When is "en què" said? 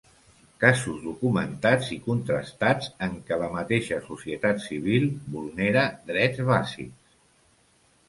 3.09-3.39